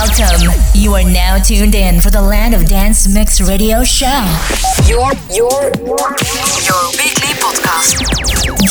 [0.00, 0.52] Welcome.
[0.74, 4.06] You are now tuned in for the Land of Dance Mix Radio Show.
[4.86, 5.50] Your your
[5.82, 5.98] your
[6.94, 7.98] weekly podcast.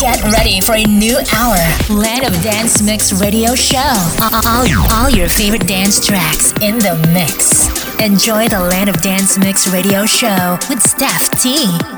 [0.00, 1.58] Get ready for a new hour.
[1.90, 3.92] Land of Dance Mix Radio Show.
[4.32, 7.68] All, all your favorite dance tracks in the mix.
[8.00, 11.97] Enjoy the Land of Dance Mix Radio Show with Stef T.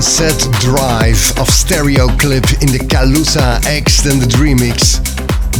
[0.00, 4.96] Sunset Drive of Stereoclip in the Calussa extended remix.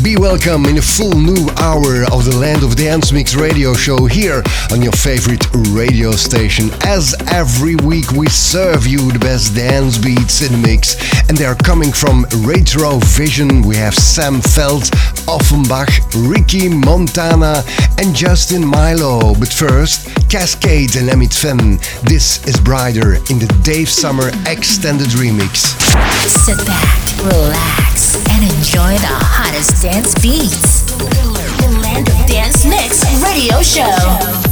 [0.02, 4.06] Be welcome in a full new hour of the Land of Dance Mix radio show
[4.06, 4.42] here
[4.72, 5.44] on your favorite
[5.76, 6.70] radio station.
[6.84, 10.96] As every week, we serve you the best dance beats in the mix,
[11.28, 13.60] and they are coming from Retro Vision.
[13.60, 14.88] We have Sam Feldt,
[15.28, 15.90] Ofenbach,
[16.30, 17.62] Ricky Montana,
[17.98, 19.38] and Justin Mylo.
[19.38, 21.78] But first, Kaskade and Emmit Fenn.
[22.04, 25.74] This is Brighter in the Dave Summer Extended Remix.
[26.24, 30.82] Sit back, relax, and enjoy the hottest dance beats.
[30.86, 34.49] The Land of Dance Mix Radio Show.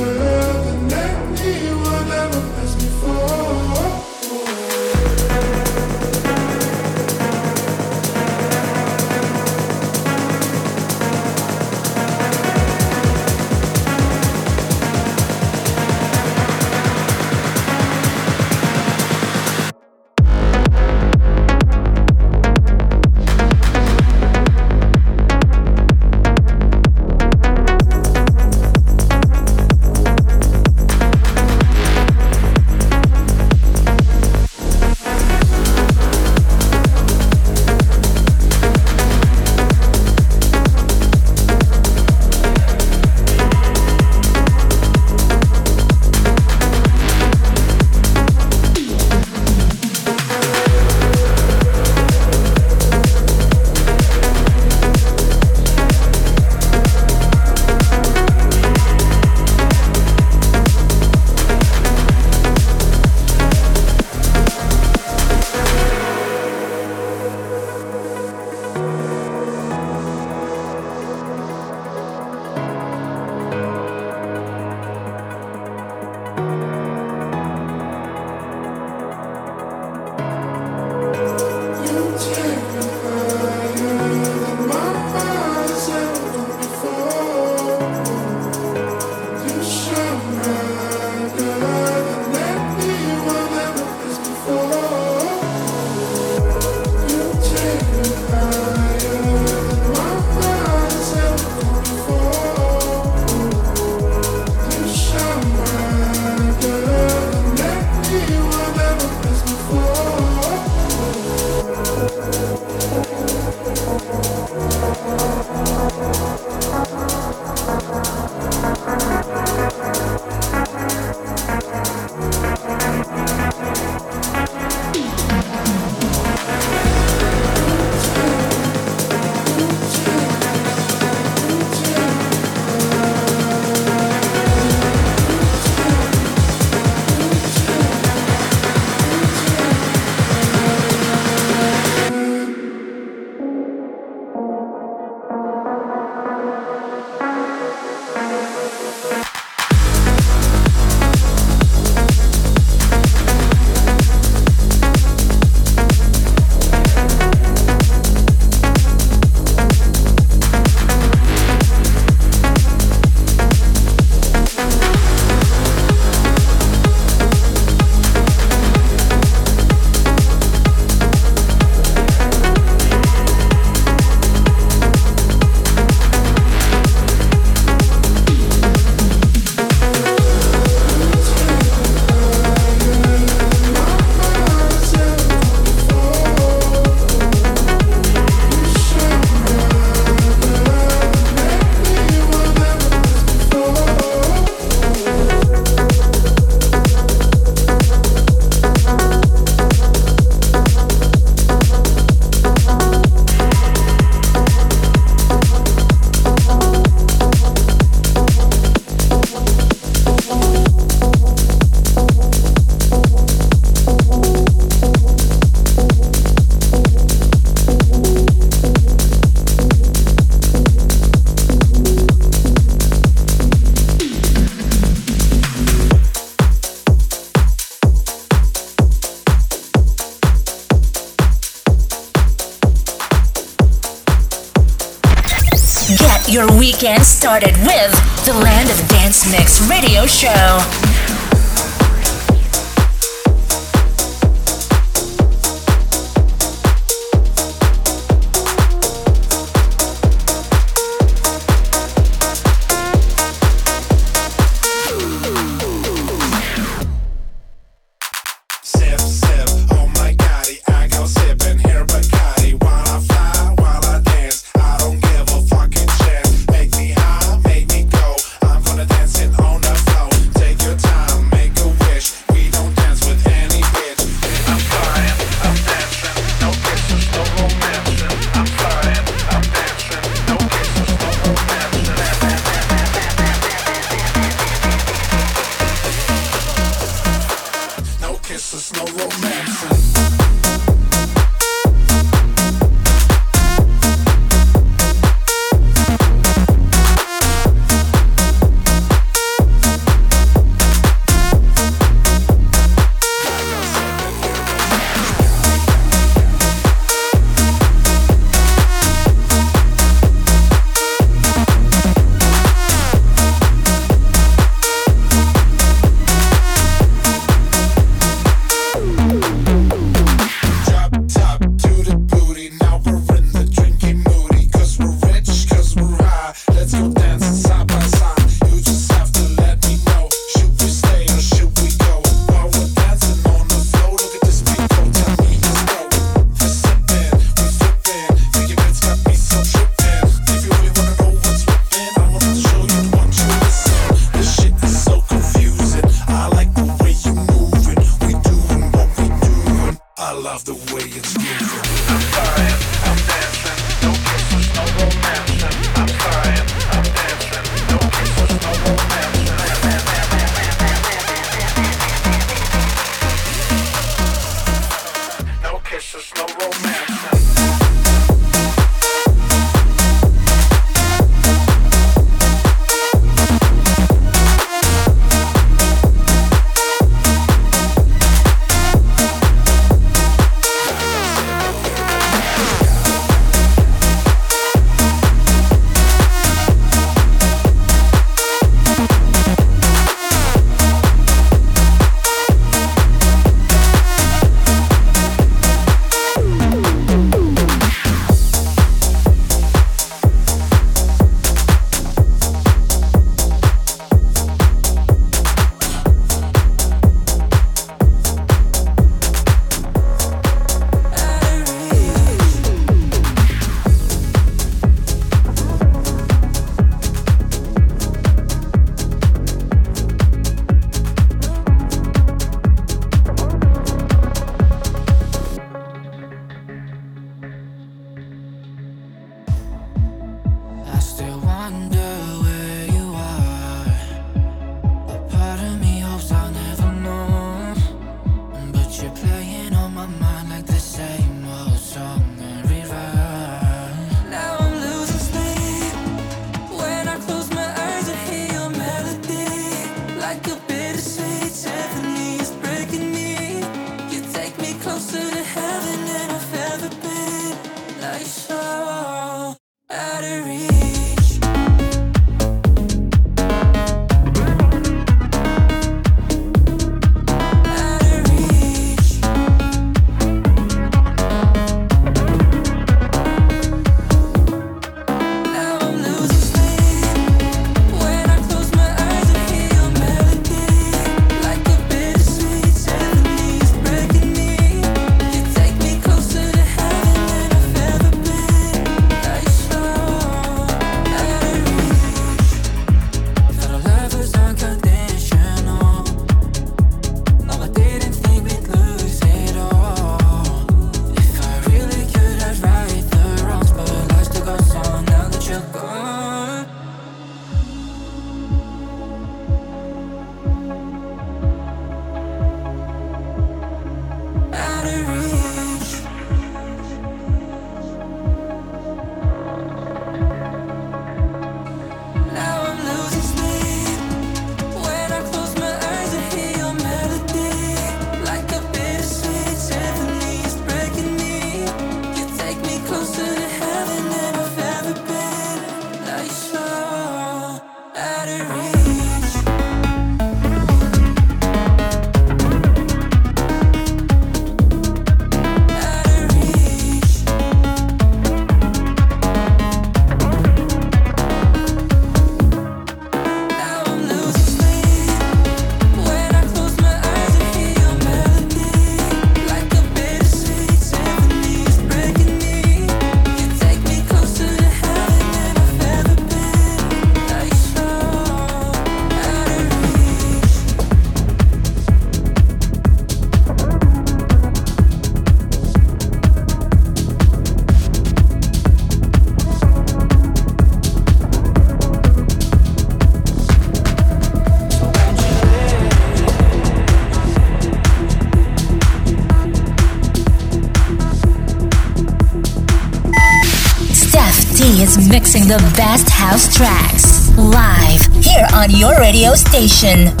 [595.31, 600.00] the best house tracks live here on your radio station.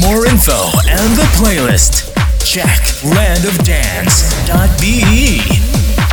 [0.00, 2.12] more info and the playlist,
[2.44, 5.40] check landofdance.be.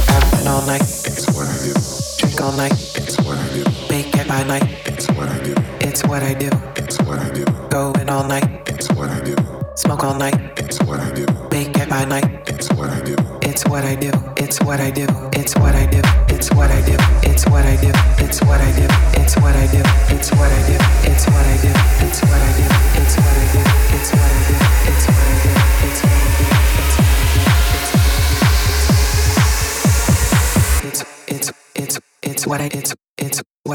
[0.07, 1.73] Happen all night, it's what I do.
[2.17, 3.63] Drink all night, it's what I do.
[3.89, 5.53] Make it by night, it's what I do.
[5.81, 6.49] It's what I do.
[6.75, 7.45] It's what I do.
[7.69, 9.35] Going all night, it's what I do.
[9.75, 11.25] Smoke all night, it's what I do.
[11.51, 13.15] Make it by night, it's what I do.
[13.41, 14.11] It's what I do.
[14.37, 15.05] It's what I do.
[15.33, 16.01] It's what I do.
[16.27, 16.97] It's what I do.
[17.23, 17.91] It's what I do.
[18.23, 18.87] It's what I do.
[19.21, 19.81] It's what I do.
[20.13, 20.77] It's what I do.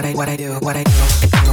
[0.03, 1.52] what I what I do, what I do.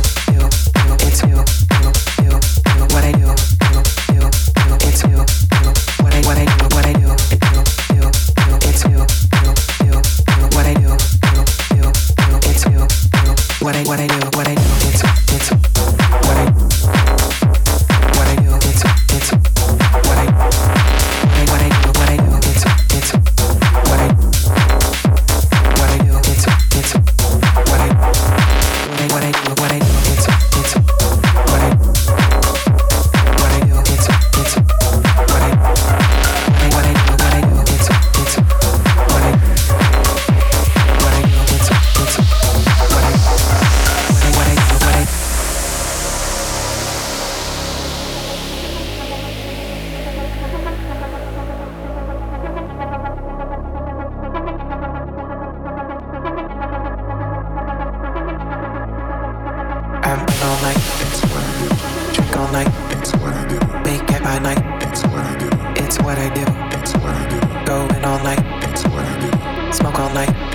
[70.28, 70.50] Mix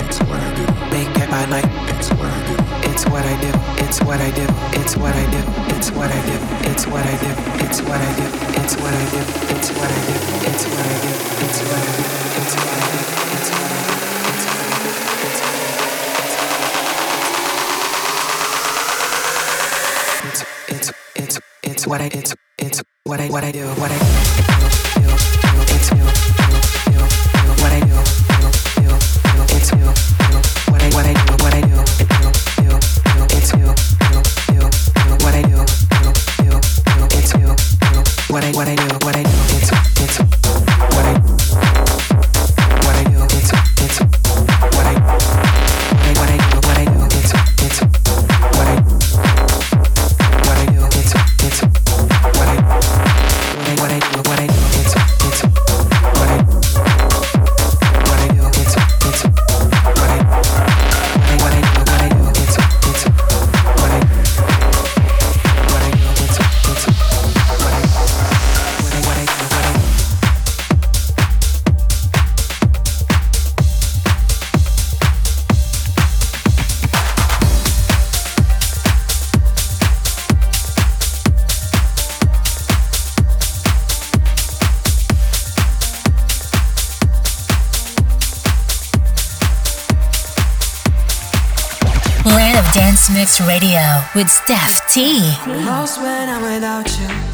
[94.15, 95.21] with Stef T.
[95.65, 97.34] Lost when I'm without you.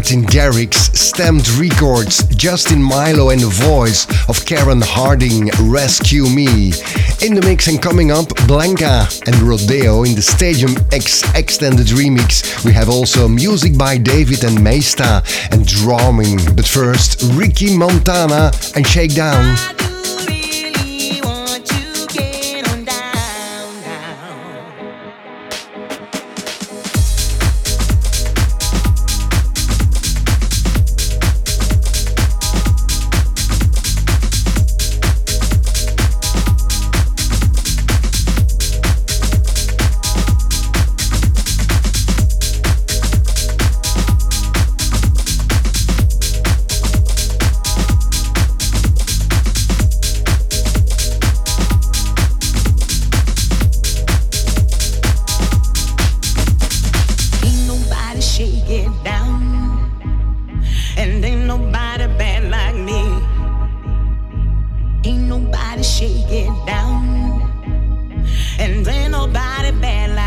[0.00, 6.72] Martin Garrix, Stamped Records, Justin Mylo and the voice of Karen Harding, Rescue Me.
[7.20, 12.64] In the mix and coming up, Blanka and Rodeo in the Stadium X Extended Remix.
[12.64, 16.38] We have also music by David and MEYSTA and Drowning.
[16.56, 19.79] But first, Ricky Montana and Shakedown.
[65.20, 67.42] ain't nobody shaking down,
[68.58, 70.19] and ain't nobody bad like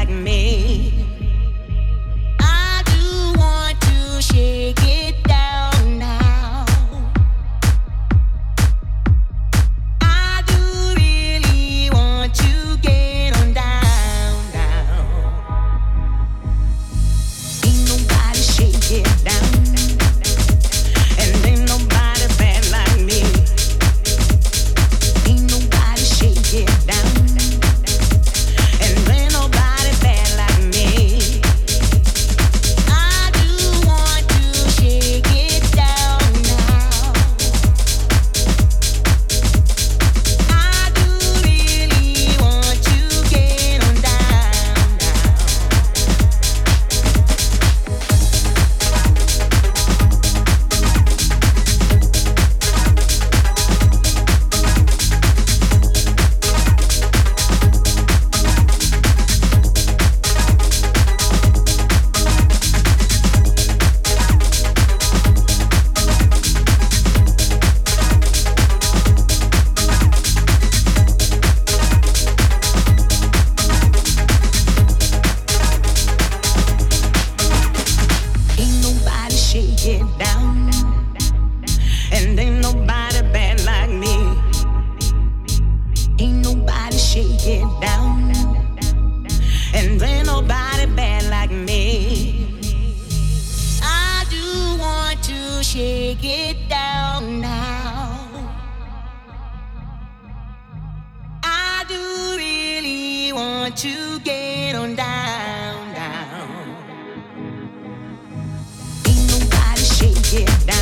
[110.33, 110.72] yeah.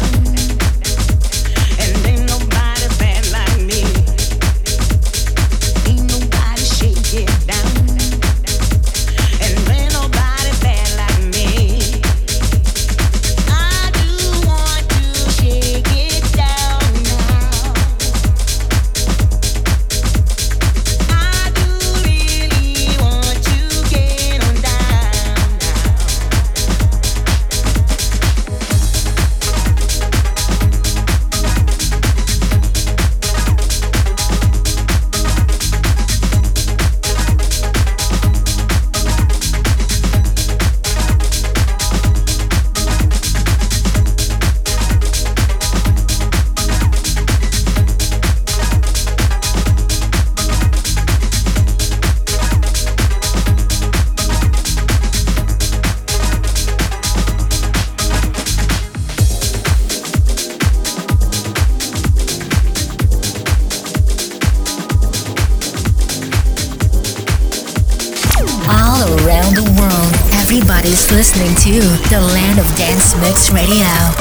[71.33, 74.20] Listening to the Land of Dance Mix Radio.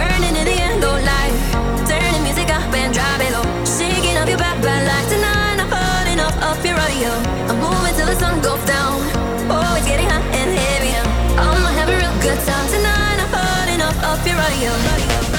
[6.51, 7.07] Off your radio.
[7.47, 8.99] I'm moving till the sun goes down.
[9.49, 10.91] Oh, it's getting hot and heavy.
[11.39, 13.23] I'm gonna have a real good time tonight.
[13.23, 14.69] I'm burning up, off your radio.
[14.69, 15.30] am.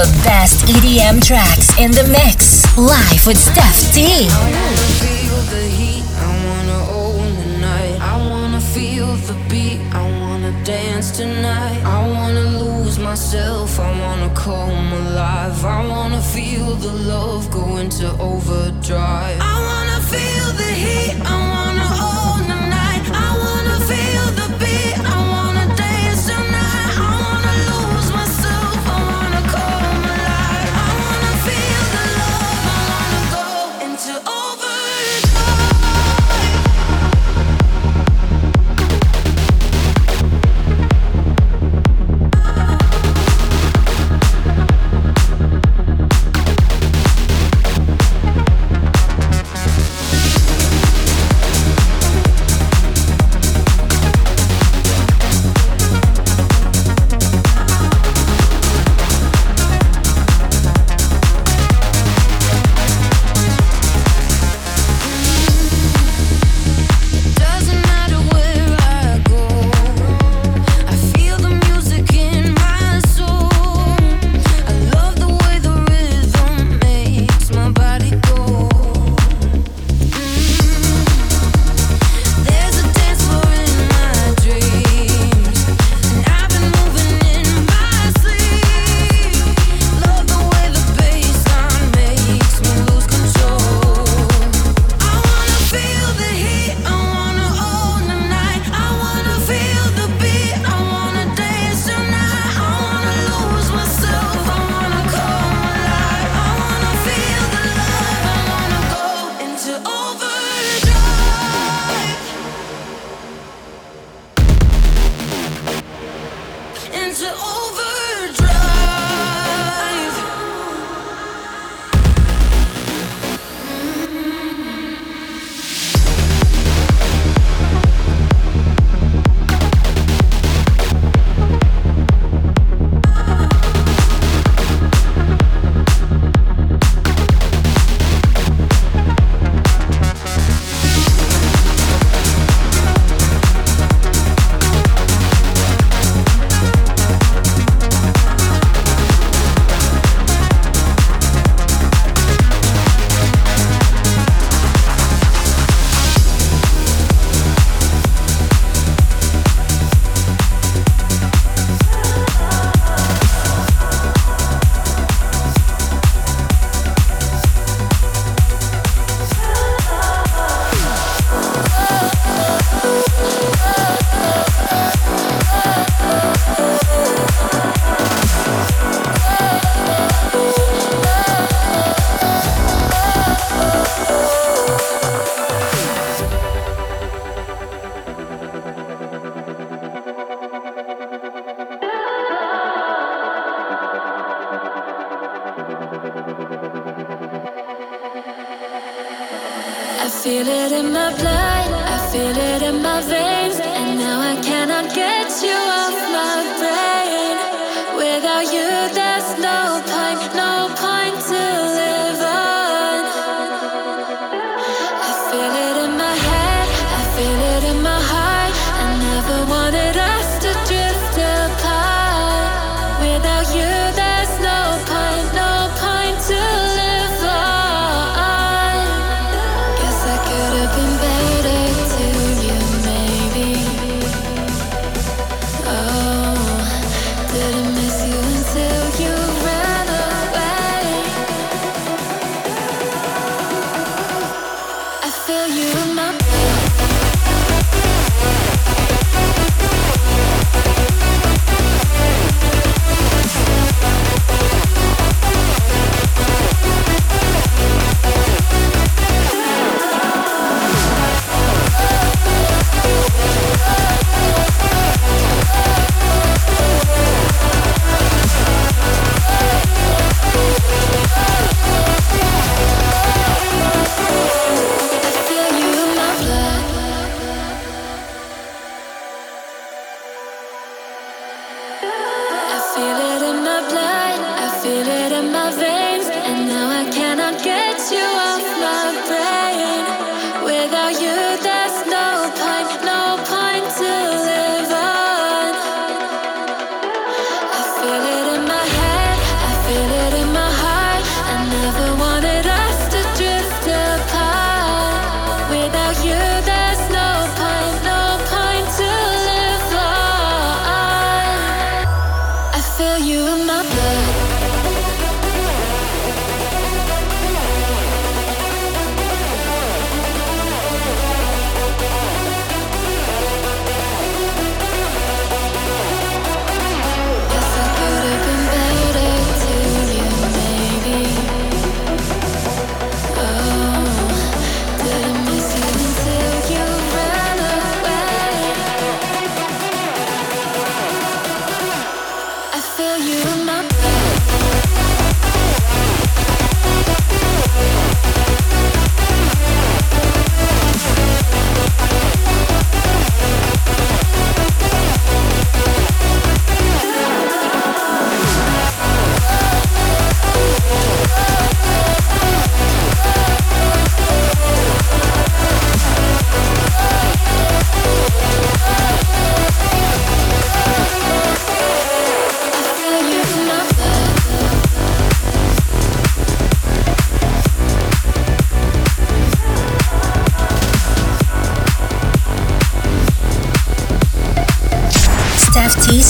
[0.00, 2.64] The best EDM tracks in the mix.
[2.78, 4.28] Live with Stef T.
[4.30, 8.00] I wanna feel the heat, I wanna own the night.
[8.00, 11.82] I wanna feel the beat, I wanna dance tonight.
[11.84, 15.62] I wanna lose myself, I wanna come alive.
[15.66, 19.39] I wanna feel the love go into overdrive.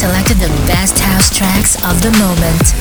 [0.01, 2.80] Selected the best house tracks of the moment.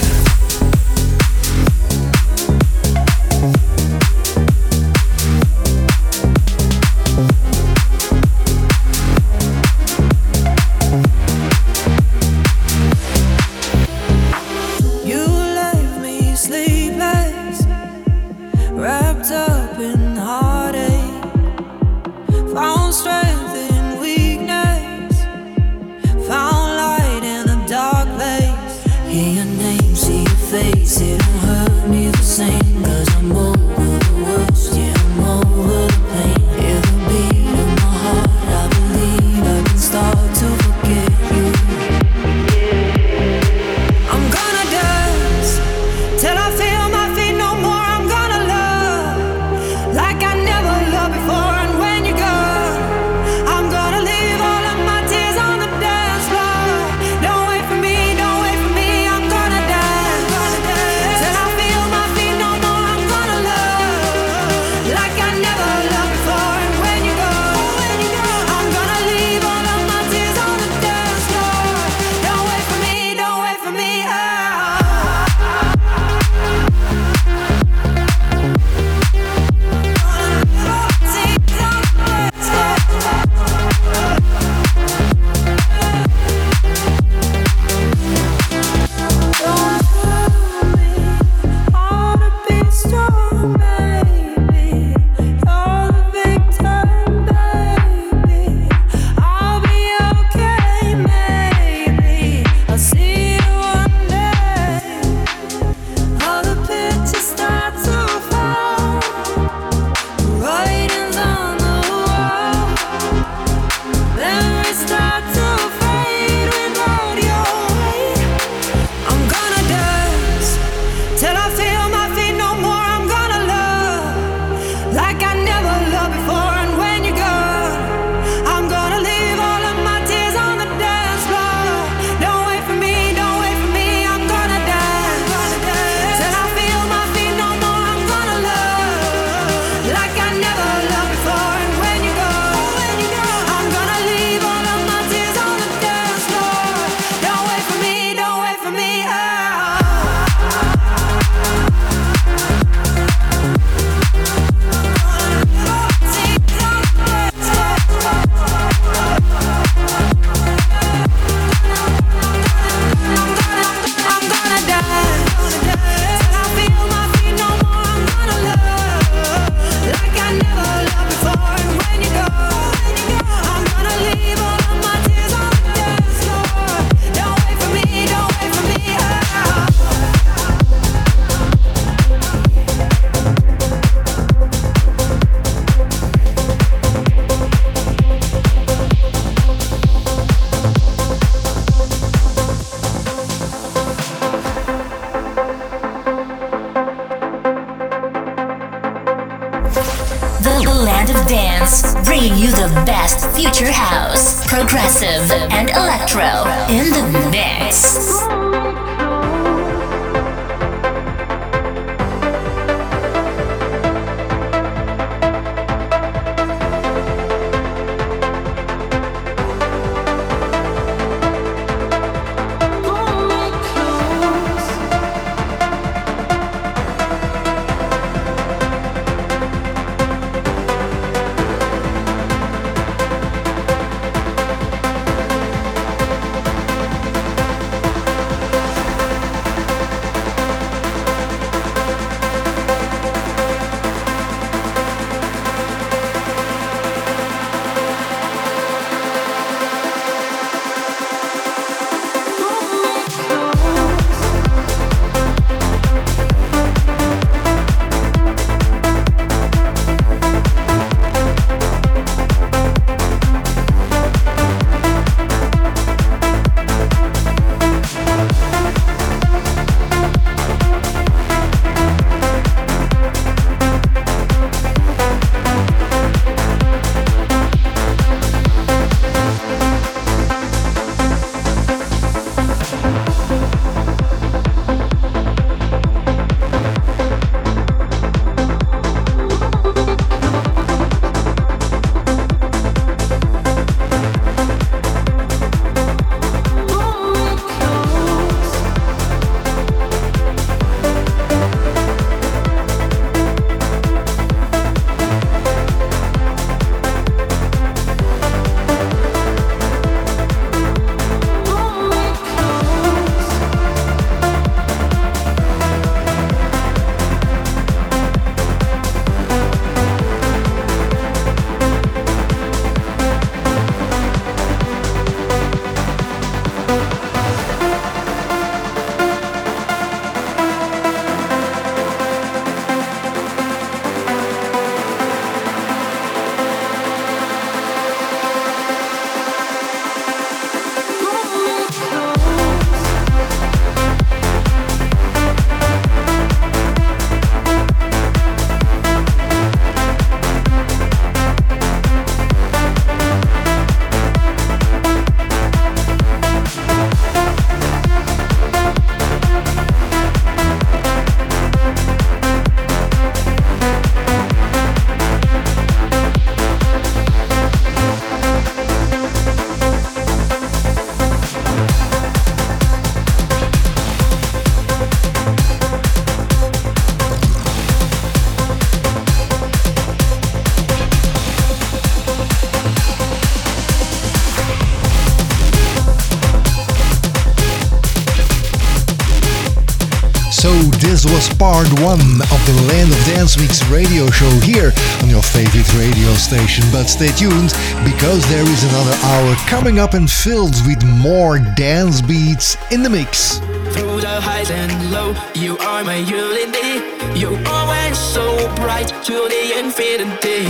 [390.39, 394.71] So this was part one of the Land of Dance Mix radio show here
[395.03, 396.63] on your favorite radio station.
[396.71, 397.51] But stay tuned
[397.83, 402.89] because there is another hour coming up and filled with more dance beats in the
[402.89, 403.39] mix.
[403.75, 406.87] Through the highs and low, you are my unity.
[407.19, 408.23] You always so
[408.55, 410.47] bright to the infinity.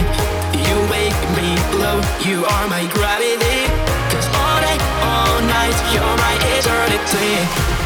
[0.54, 1.98] You make me glow,
[2.30, 3.66] you are my gravity.
[4.14, 7.79] Cause all day, all night, you're my eternity.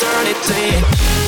[0.00, 1.27] eternity.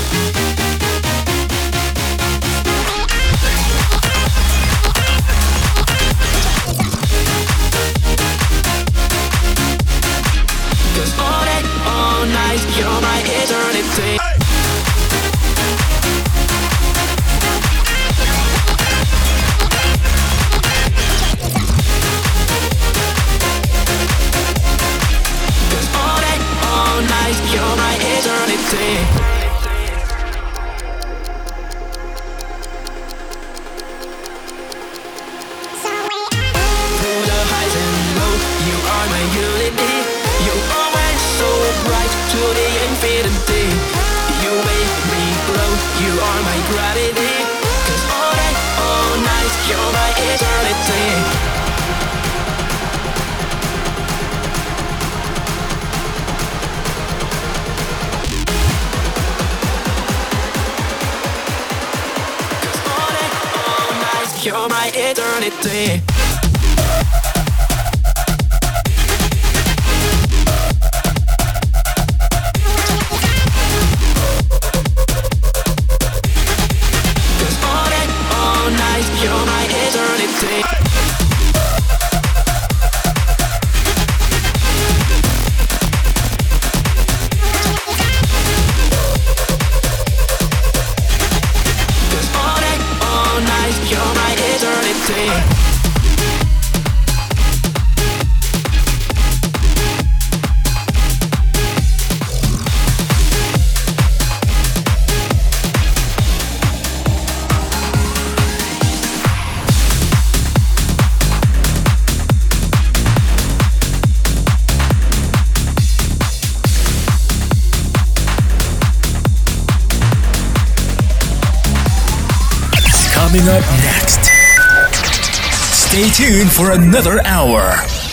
[126.61, 127.73] for another hour.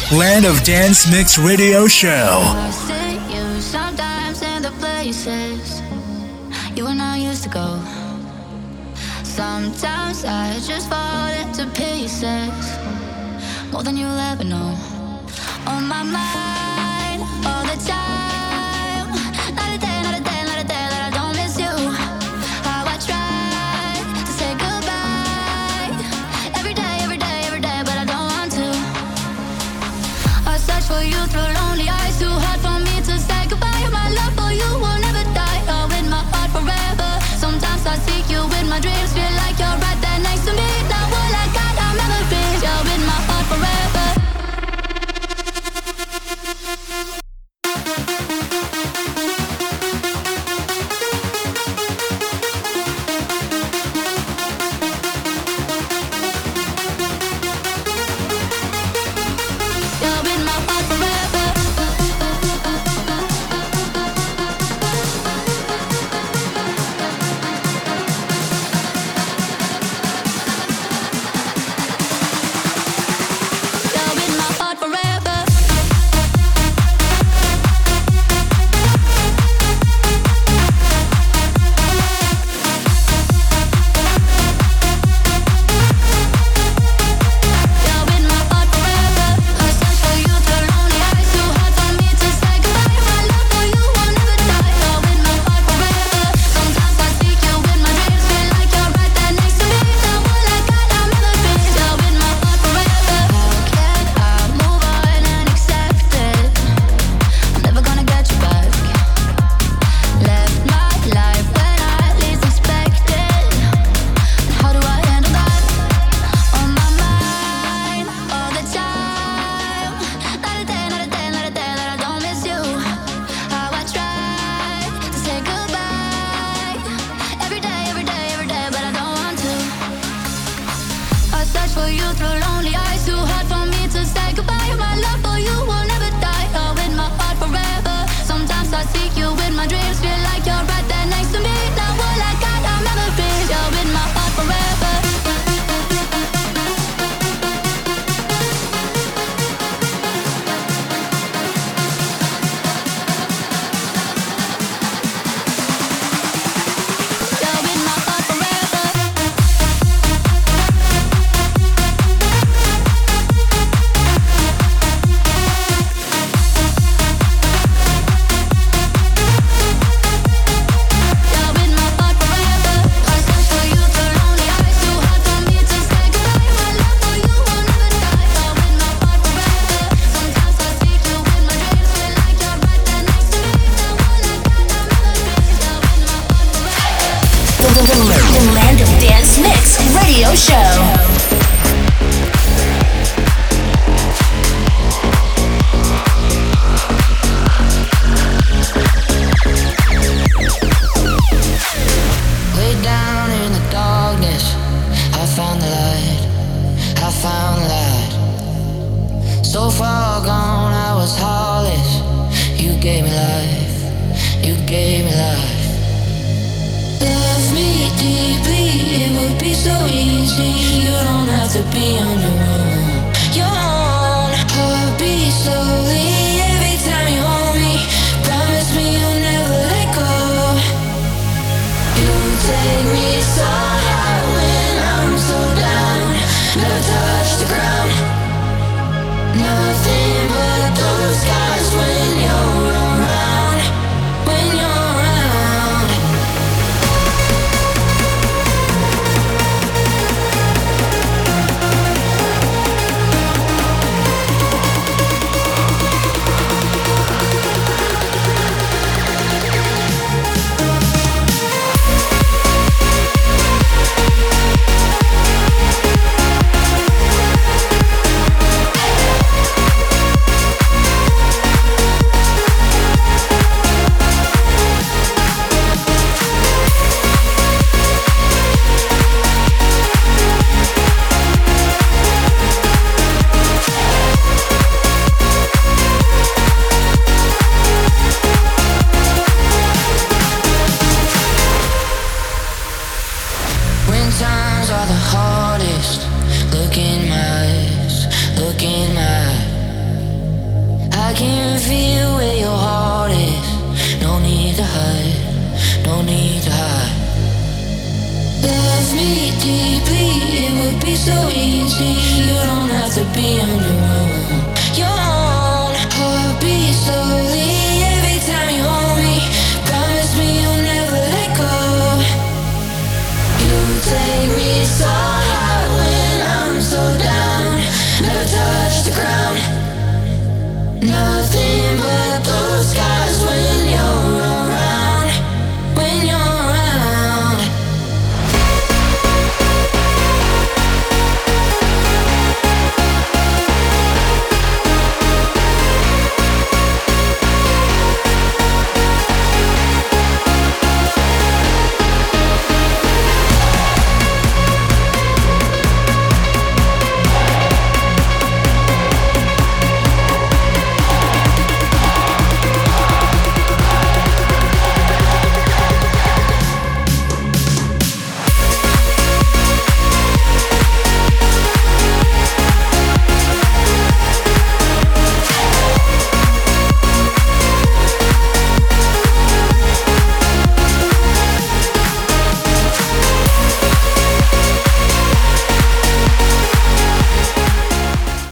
[0.09, 2.86] Land of Dance Mix Radio Show.